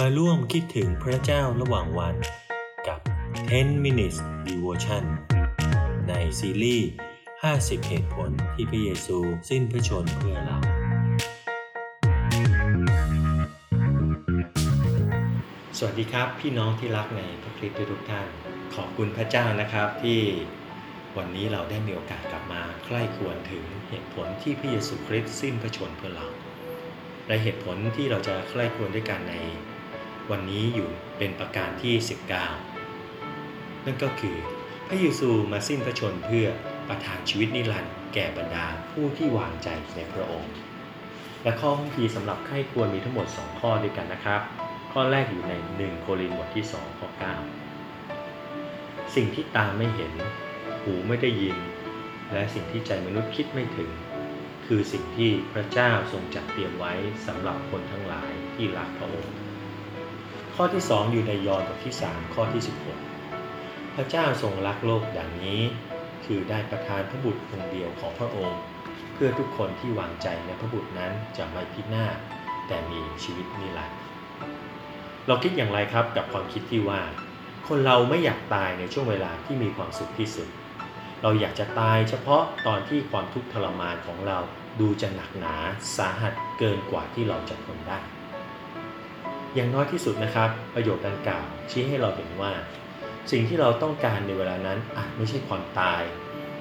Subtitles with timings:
[0.00, 2.16] มาร่วมคิดถึงพระเจ้าระหว่างวัน
[2.86, 3.00] กับ
[3.46, 5.04] 10 minutes devotion
[6.08, 6.88] ในซีรีส์
[7.38, 9.18] 50 เหตุผลที่พระเยซู
[9.48, 10.58] สิ้นพระชนเพื่อเรา
[15.78, 18.28] สวัสดีครับพี่น้องที่รักในพระคริสต์ทุกท่าน
[18.74, 20.20] ขอบคุณพระเจ้านะครับที่
[21.16, 26.26] วันนี้เราได้มีโอกาสกลับมาใคร่ควรถึงเหตุผลที่พระเยซูคริสต์สิ้นพระชนเพื่อเรา
[27.26, 29.34] และเหตุผลที่เราจะใคร่ควรด้วยกันใน
[30.32, 31.94] วันนี้อยู่เป็นประการที่
[32.90, 34.36] 19 นั่นก็คือ
[34.88, 36.46] พระเยซูมาสิ้นพระชนเพื่อ
[36.88, 40.52] ประทานชีวิตนิรันดร์แก่บรรดาผู้ที่วางใจในพระองค์
[41.42, 44.40] และข้อคัมภีสำหรับใคร่ควรมีทั้งหมด 2 ข้อด้วยกันนะครับ
[44.92, 47.08] ข้อแรกอยู่ใน 1 โครินธ์บทที่ 2 ข้อ
[48.12, 50.12] 9 สิ่งที่ตาไม่เห็น
[50.82, 51.56] หูไม่ได้ยิน
[52.32, 53.90] และสิ่งที่ใจมนุษย์คิดไม่ถึง
[54.66, 56.92] คือสิ่งที่พระเจ้าทรงจัดเตรียมไว้
[57.26, 59.43] สำหรับคนทั้งหลายที่รักพระองค์
[60.58, 62.62] ข้อที่ 2 อยู่ในยอห์นบทที่ 3 ข้อที่
[63.28, 65.60] 16 พระเจ้าทรงรักโลกอย่างนี้
[66.24, 68.60] คือได้ประทานพระบุตรองค์เดียวของพระองค์
[69.14, 72.16] เพื่อทุกคนที่วางใจในพระบุตรนั้นจะไม่พินาศ
[72.68, 73.98] แต่มีชีวิตนิรันดร์
[75.26, 77.00] เราคิดอย่างไรครับกับความคิดที่ว่า
[77.68, 80.48] คนเราไม่อยากตายในช่วงเวลาที่มีความสุขที่สุด
[81.22, 84.38] เราอยากจะตายเฉพาะตอนที่ความทุกข์ทรมานของเรา
[84.80, 85.54] ดูจะหนักหนา
[85.96, 88.00] สาหัสเกินกว่าที่เราจะทนได้
[89.54, 92.52] อย่างน้อยที่สุดนะครับ ประโยชน์ดังกล่าวชี้ให้เราเห็นว่า
[93.30, 96.02] สิ่งที่เราต้องการในเวลานั้นอาจไม่ใช่ความตาย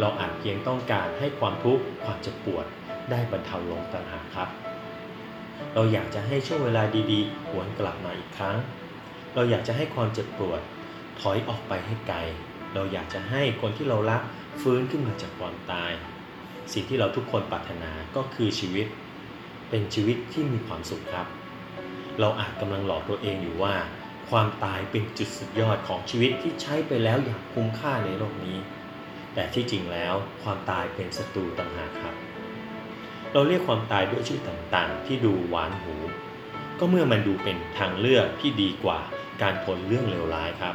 [0.00, 2.66] เราอาจเพียงต้องการให้ความทุกข์ความเจ็บปวด
[3.10, 4.48] ได้บรรเทาลงต่างหากครับ
[5.74, 8.56] เราอยากจะให้ช่วงเวลาดีๆ หวนกลับมาอีกครั้ง
[9.34, 10.60] เราอยากจะให้ความเจ็บปวด
[11.20, 12.18] ถอยออกไปให้ไกล
[12.74, 14.22] เราอยากจะให้คนที่เรารัก
[14.60, 15.92] ฟื้นขึ้นมาจากความตาย
[16.72, 18.86] สิ่งที่เราทุกคนปรารถนาก็คือชีวิต
[19.70, 21.26] เป็นชีวิตที่มีความสุขครับ
[22.20, 23.74] เราอาจกำลังหลอกตัวเองอยู่ว่า
[24.30, 28.58] ความตายเป็นจุดสุดยอดของชีวิตที่ใช้ไปแล้วอย่างคุ้มค่าในโลกนี้
[29.34, 32.14] แต่ที่จริงแล้วความตายเป็นศัตรูต่างหากครับ
[33.32, 35.94] เราเรียกความตายด้วยชื่อต่างๆ ที่ดูหวานหู
[36.78, 39.00] ก็เมื่อมันดูเป็นทางเลือกที่ดีกว่า
[39.42, 40.74] การทนเรื่องเลวร้ายครับ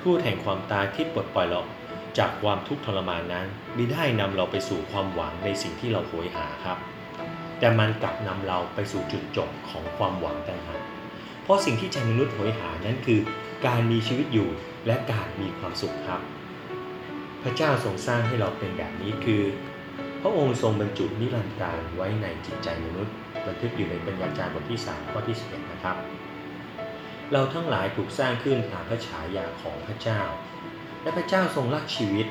[0.00, 1.62] ทูตแห่งความตายที่ปลดปล่อยเรา
[2.18, 3.46] จากความทุกข์ทรมานนั้น
[3.76, 6.78] มิได้นำเราไปสู่ความหวังในสิ่งที่เราโหยหาครับ
[7.60, 10.82] แต่มันกลับนำเราไปสู่จุดจบของความหวังต่างหาก
[11.42, 13.20] เพราะสิ่งที่ใจมนุษย์โหยหานั้นคือ
[13.66, 14.48] การมีชีวิตอยู่
[14.86, 16.20] และการมีความสุขครับ
[17.42, 19.42] พระเจ้าทรงสร้างให้เราเป็นแบบนี้คือ
[20.22, 23.14] พระองค์ทรงบรรจุนิรันดร์การไว้ในจิตใจมนุษย์
[23.46, 25.96] บันทึกอยู่ในปัญญาจารย์บทที่ 3 ข้อที่11นะครับ
[27.32, 30.20] เราทั้งหลายถูกสร้างขึ้นตามพระฉายาของพระเจ้า
[31.02, 32.26] และพระเจ้าทรงรักชีวิต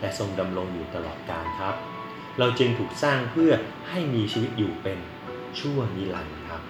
[0.00, 1.74] และทรงดำรงอยู่ตลอดกาลครับ
[2.38, 3.52] เราจึงถูกสร้างเพื่อ
[3.88, 4.98] ให้มีชีวิตอยู่เป็น
[5.58, 6.62] ชั่วนิรันดร์ครับ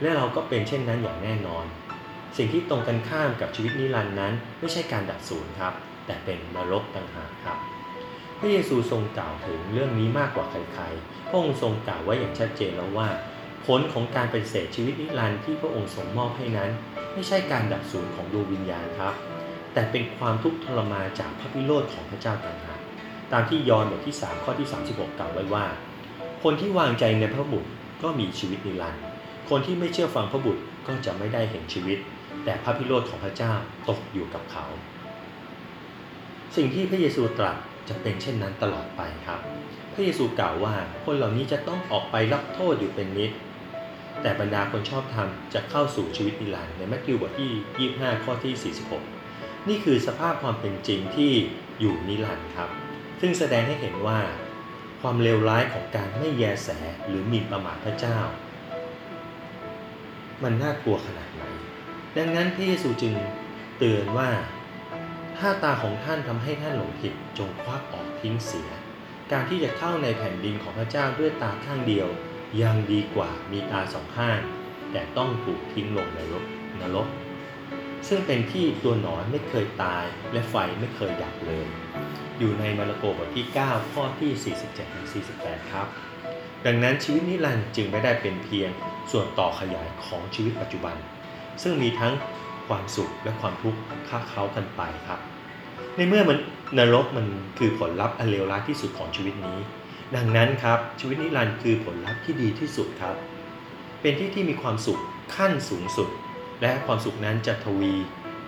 [0.00, 1.66] และเราก็เป็นเช่นนั้นอย่างแน่นอน
[2.36, 5.72] สิ่งที่ตรงกันข้ามกับชีวิตนิรันดร์นั้น ไม่ใช่การดับสูญครับ
[6.06, 7.58] แต่เป็นนรกต่างหากครับ
[8.38, 13.08] พระเยซูทรงกล่าวถึงเรื่องนี้มากกว่าใครๆ พระองค์ทรงกล่าวไว้อย่างชัดเจนแล้วว่า
[13.66, 16.70] ผลของการเป็นเศษชีวิตนิรันดร์ที่พระองค์ทรงมอบให้นั้น
[17.12, 19.14] ไม่ใช่การดับสูญของดวงวิญญาณครับ
[19.72, 22.80] แต่เป็นความทุกข์ทรมานจากพระพิโรธของพระเจ้าต่างหาก
[23.32, 25.64] ตามที่ยอห์นบทที่ 3 ข้อที่ 36 กล่าวไว้ว่า
[26.42, 27.70] คนที่วางใจในพระบุตร
[28.02, 29.02] ก็มีชีวิตนิรันดร์
[29.50, 31.98] คนที่ไม่เชื่อฟังพระบุตรก็จะไม่ได้เห็นชีวิต
[32.44, 33.52] แต่พระพิโรธของพระเจ้า
[33.88, 34.64] ตกอยู่กับเขา
[36.56, 37.56] สิ่งที่พระเยซูตรัส
[37.88, 39.40] จะเป็นเช่นนั้นตลอดไปครับ
[39.92, 40.74] พระเยซูกล่าวว่า
[41.04, 43.30] คนเหล่านี้จะต้องออกไปรับโทษอยู่เป็นนิตย์
[44.22, 48.74] แต่บรรดาคนชอบธรรมจะเข้าสู่ชีวิตนิรันดร์ในมัทธิวบทที่ 25 ข้อที่
[49.20, 51.32] 46 นี่คือสภาพความเป็นจริงที่
[51.80, 52.70] อยู่นิรันดร์ครับ
[53.26, 54.20] ซึ่งแสดงให้เห็นว่า
[55.00, 56.68] ความเลวร้ายของการไม่แยแส
[57.06, 58.18] หรือหมีประมาทพระเจ้า
[60.42, 61.44] มันน่ากลัวขนาดไหน
[62.16, 63.14] ดังนั้นพระเยซูจึง
[63.78, 64.30] เตือนว่า
[65.38, 68.70] ถ้าตาของท่านทำให้ท่านหลงผิดจงควักออกทิ้งเสีย
[69.32, 72.08] การที่จะเข้าในแผ่นดินของพระเจ้าด้วยตาข้างเดียว
[72.62, 74.38] ยังดีกว่ามีตาสองข้าง
[74.92, 76.44] แต่ต้องถูกทิ้งลงในรก
[76.80, 77.08] นรก
[78.08, 81.66] ซึ่งเป็นที่ตัวหนอนไม่เคยตายและไฟไม่เคยดับเลย
[82.38, 84.54] อยู่ในมาระโกบทที่ 9 ข้อที่
[85.02, 85.86] 47-48 ครับ
[86.66, 88.70] ดังนั้นชีวิตนิรันดร์จึงไม่ได้เป็นเพียง
[89.10, 90.96] ส่วนต่อขยายของชีวิตปัจจุบัน
[91.62, 92.12] ซึ่งมีทั้ง
[92.68, 93.78] ความสุขและความทุกข์
[94.08, 95.20] ค้าเข้ากันไปครับ
[95.96, 96.38] ในเมื่อมัน
[96.78, 97.26] นรกมัน
[97.58, 99.58] คือผลลัพธ์อันเลวร้ายที่สุดของชีวิตนี้
[100.16, 103.16] ดังนั้นครับชีวิตนิรันดร์คือผลลัพธ์ที่ดีที่สุดครับ
[104.00, 105.00] เป็นที่ที่มีความสุข
[105.36, 106.08] ขั้นสูงสุด
[106.62, 107.94] และความสุขนั้นจะทวี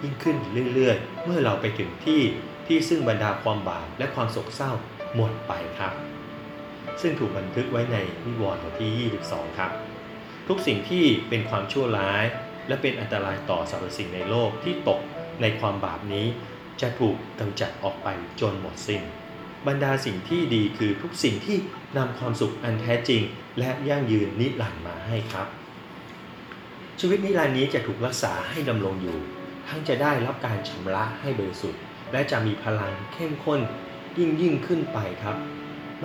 [0.02, 0.36] ยิ่งขึ้น
[0.74, 2.20] เรื่อยๆ เมื่อเราไปถึงที่
[2.66, 4.72] ที่ซึ่งบรรดาความบาปและความโศกเศร้า
[5.14, 5.92] หมดไปครับ
[7.00, 9.70] ซึ่งถูกบันทึกไว้ในนิวรณ์บทที่ 22 ครับ
[10.48, 12.24] ทุกสิ่งที่เป็นความชั่วร้าย
[12.68, 15.00] และเป็นอันตรายต่อสรรพสิ่งในโลกที่ตก
[15.40, 16.26] ในความบาปนี้
[16.80, 18.08] จะถูกกำจัดออกไป
[18.40, 19.02] จนหมดสิ้น
[19.66, 21.58] บรรดาสิ่งที่ดีคือทุกสิ่งที่
[21.96, 23.22] นำความสุขอันแท้จริง
[23.58, 25.48] และยั่งยืนนิรันดร์มาให้ครับ
[27.00, 29.18] ชีวิตนิรันดร์นี้จะถูกรักษาให้ดำรงอยู่
[29.68, 31.80] ทั้งจะได้รับการชำระให้บริสุทธิ์
[32.12, 33.60] และจะมีพลังเข้มข้น
[34.18, 35.36] ยิ่งยิ่งขึ้นไปครับ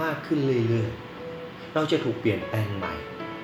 [0.01, 2.93] มากขึ้นเรื่อยๆ เราจะถูกเปลี่ยนแปลงใหม่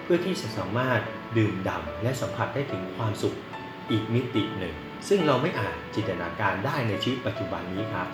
[0.04, 1.02] เพื่อที่จะสามารถ
[1.38, 3.38] ดื่มด่ำและสัมผัสได้ถึงความสุข
[3.92, 4.74] อีกมิติหนึ่ง
[5.08, 8.08] ซึ่งเราไม่อาจจินตนาการได้ในชีวิตปัจจุบันนี้ครับ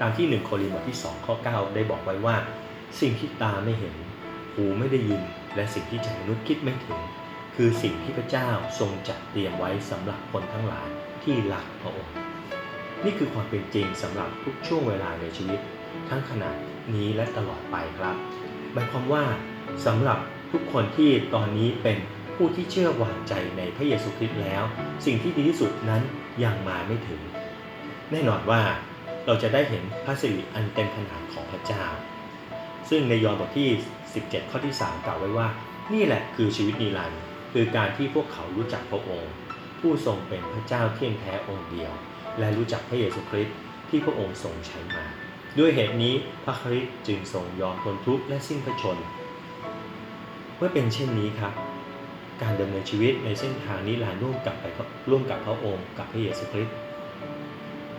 [0.00, 2.36] ตามที่ 1 โครินธ์บทที่ 2 ข้อ 9 ได้บอกไว้ว่า
[3.00, 3.94] สิ่งที่ตาไม่เห็น
[4.54, 5.22] หูไม่ได้ยิน
[5.56, 7.00] และสิ่งที่ใจมนุษย์คิดไม่ถึง
[7.56, 8.48] คือสิ่งที่พระเจ้า
[8.78, 10.88] ทรงจัดเตรียมไว้สำหรับคนทั้งหลาย
[11.22, 12.16] ที่รักพระองค์
[13.04, 15.60] นี่คือความเป็นจริงสำหรับทุกช่วงเวลาในชีวิต
[16.08, 16.50] ทั้งขณะ
[16.94, 18.16] นี้และตลอดไปครับ
[18.72, 19.24] หมายความว่า
[19.86, 20.18] สำหรับ
[20.52, 21.98] ทุกคนที่ตอนนี้เป็น
[22.36, 24.62] ผู้ที่เชื่อวางใจในพระเยซูคริสต์แล้ว
[25.06, 26.02] สิ่งที่ดีที่สุดนั้น
[26.44, 27.20] ยังมาไม่ถึง
[28.10, 28.62] แน่นอนว่า
[29.26, 31.84] เราจะได้เห็นพระสิริอันเต็มขนาดของพระเจ้า
[32.90, 33.68] ซึ่งในยอห์นบทที่
[34.10, 35.48] 17 ข้อที่ 3 กล่าวไว้ว่า
[35.94, 37.20] นี่แหละคือชีวิตนิรันดร์
[37.58, 39.32] คือการที่พวกเขารู้จักพระองค์
[39.80, 41.92] ผู้ทรงเป็นพระเจ้าเที่ยงแท้องค์เดียว
[42.38, 43.56] และรู้จักพระเยซูคริสต์
[43.88, 45.04] ที่พระองค์ทรงใช้มา
[45.58, 46.14] ด้วยเหตุนี้
[46.44, 48.98] พระคริสต์จึงทรงยอมทนทุกข์และสิ้นพระชน
[50.56, 51.52] เมื่อเป็นเช่นนี้ครับ
[52.42, 54.64] การดำเนินชีวิตในเส้นทางนิรันดร์ร่วมกับไป
[55.10, 56.76] ร่วมกับพระองค์กับพระเยซูคริสต์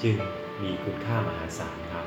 [0.03, 0.17] จึง
[0.61, 2.05] มีคุณค่ามหาศาลครับ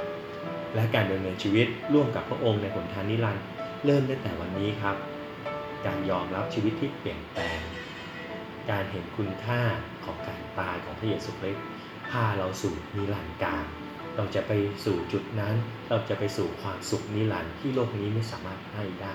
[0.75, 3.45] และการดำเนินชีวิตร่วมกับพระองค์ในหนทางนิรันดร์
[3.85, 4.97] เริ่มตั้งแต่วันนี้ครับ
[5.87, 7.61] การยอมรับชีวิตที่เปลี่ยนแปลง
[8.71, 9.63] การเห็นคุณค่า
[10.05, 11.67] ของการตายของพระเยซูคริสต์
[12.11, 13.65] พาเราสู่นิรันดร์กาล
[14.17, 14.53] เราจะไป
[14.85, 15.55] สู่จุดนั้น
[15.89, 19.15] เราจะไปสู่ความสุขนิรันดร์ที่โลกนี้ไม่สามารถให้ได้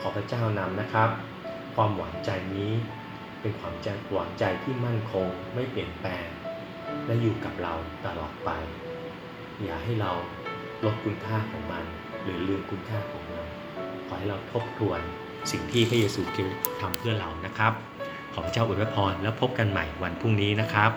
[0.00, 1.10] ขอพระเจ้านำนะครับ
[1.74, 2.72] ความหวังใจนี้
[3.40, 6.26] เป็นความใจหวังใจที่มั่นคงไม่เปลี่ยนแปลง
[7.06, 7.74] และอยู่กับเรา
[8.06, 8.50] ตลอดไป
[9.62, 10.12] อย่าให้เรา
[10.84, 11.84] ลดคุณค่าของมัน
[12.22, 13.46] หรือลืมคุณค่าของมัน
[14.06, 15.00] ขอให้เราทบทวน
[15.50, 17.72] สิ่งที่พระเยซูคริสต์ทำเพื่อเรานะครับ
[18.32, 20.90] ขอพระเจ้าอวยพรแล้วพบกันใหม่วันพรุ่งนี้นะครับ